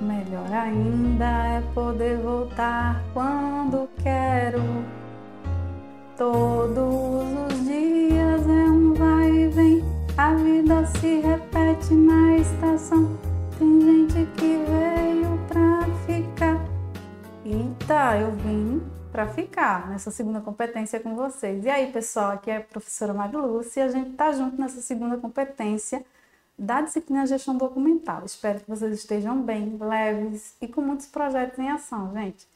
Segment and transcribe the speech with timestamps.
[0.00, 4.62] Melhor ainda é poder voltar quando quero.
[6.16, 9.84] Todos os dias é um vai e vem,
[10.16, 13.18] a vida se repete na estação.
[13.58, 16.64] Tem gente que veio pra ficar.
[17.44, 18.80] Eita, eu vim
[19.10, 21.64] para ficar nessa segunda competência com vocês.
[21.64, 25.16] E aí, pessoal, aqui é a professora Marilúcia e a gente tá junto nessa segunda
[25.16, 26.04] competência
[26.58, 28.24] da disciplina Gestão Documental.
[28.24, 32.48] Espero que vocês estejam bem, leves e com muitos projetos em ação, gente.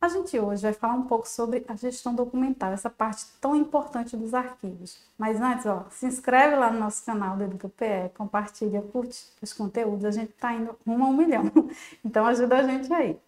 [0.00, 4.16] A gente hoje vai falar um pouco sobre a gestão documental, essa parte tão importante
[4.16, 4.98] dos arquivos.
[5.16, 10.04] Mas antes, ó, se inscreve lá no nosso canal do EducaPE, compartilha, curte os conteúdos,
[10.04, 11.50] a gente está indo rumo a um milhão.
[12.04, 13.18] Então ajuda a gente aí.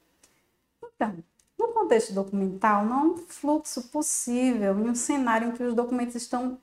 [0.94, 1.16] Então,
[1.58, 6.16] no contexto documental, não há um fluxo possível em um cenário em que os documentos
[6.16, 6.58] estão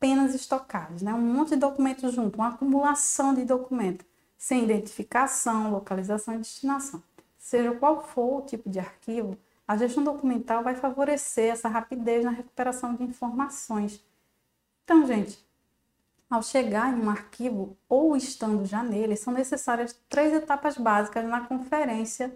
[0.00, 1.12] apenas estocados, né?
[1.12, 4.06] um monte de documentos junto, uma acumulação de documentos,
[4.38, 7.02] sem identificação, localização e destinação.
[7.38, 9.36] Seja qual for o tipo de arquivo,
[9.68, 14.02] a gestão documental vai favorecer essa rapidez na recuperação de informações.
[14.84, 15.38] Então, gente,
[16.30, 21.42] ao chegar em um arquivo ou estando já nele, são necessárias três etapas básicas na
[21.42, 22.34] conferência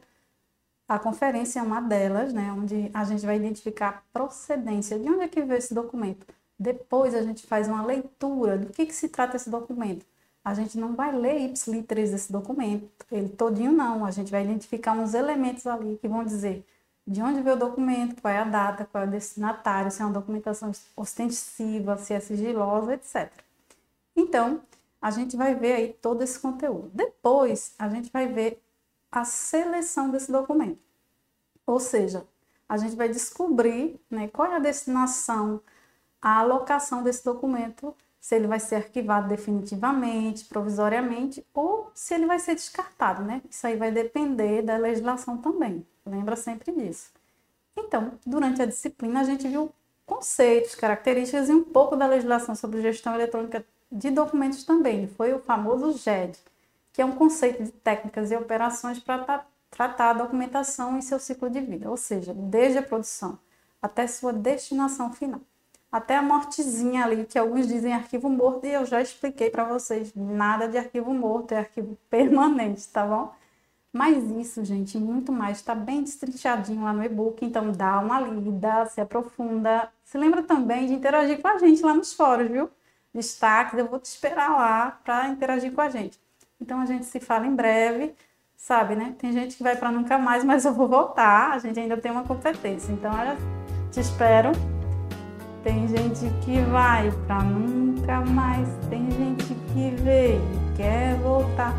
[0.86, 5.22] a conferência é uma delas, né, onde a gente vai identificar a procedência, de onde
[5.22, 6.26] é que veio esse documento.
[6.58, 10.06] Depois a gente faz uma leitura do que, que se trata esse documento.
[10.44, 14.04] A gente não vai ler ipsiliteres desse documento, ele todinho não.
[14.04, 16.64] A gente vai identificar uns elementos ali que vão dizer
[17.06, 20.04] de onde veio o documento, qual é a data, qual é o destinatário, se é
[20.04, 23.30] uma documentação ostensiva, se é sigilosa, etc.
[24.16, 24.62] Então,
[25.00, 26.90] a gente vai ver aí todo esse conteúdo.
[26.94, 28.62] Depois, a gente vai ver
[29.12, 30.78] a seleção desse documento.
[31.66, 32.26] Ou seja,
[32.68, 35.60] a gente vai descobrir né, qual é a destinação,
[36.24, 42.38] a alocação desse documento, se ele vai ser arquivado definitivamente, provisoriamente, ou se ele vai
[42.38, 43.42] ser descartado, né?
[43.50, 45.86] Isso aí vai depender da legislação também.
[46.06, 47.10] Lembra sempre disso.
[47.76, 49.70] Então, durante a disciplina, a gente viu
[50.06, 55.06] conceitos, características e um pouco da legislação sobre gestão eletrônica de documentos também.
[55.06, 56.38] Foi o famoso GED
[56.94, 61.50] que é um conceito de técnicas e operações para tratar a documentação em seu ciclo
[61.50, 63.36] de vida, ou seja, desde a produção
[63.82, 65.40] até sua destinação final.
[65.94, 70.12] Até a mortezinha ali, que alguns dizem arquivo morto, e eu já expliquei para vocês,
[70.12, 73.32] nada de arquivo morto, é arquivo permanente, tá bom?
[73.92, 78.86] Mas isso, gente, muito mais, está bem destrinchadinho lá no e-book, então dá uma lida,
[78.86, 79.88] se aprofunda.
[80.02, 82.68] Se lembra também de interagir com a gente lá nos fóruns, viu?
[83.14, 86.18] Destaques, eu vou te esperar lá para interagir com a gente.
[86.60, 88.16] Então a gente se fala em breve,
[88.56, 89.14] sabe, né?
[89.16, 91.52] Tem gente que vai para nunca mais, mas eu vou voltar.
[91.52, 92.90] A gente ainda tem uma competência.
[92.90, 93.36] Então, olha,
[93.92, 94.50] te espero.
[95.64, 98.68] Tem gente que vai para nunca mais.
[98.90, 101.74] Tem gente que veio e quer voltar.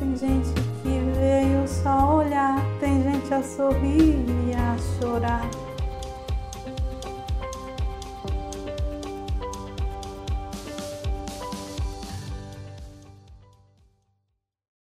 [0.00, 2.60] Tem gente que veio só olhar.
[2.80, 4.16] Tem gente a sorrir
[4.48, 5.48] e a chorar.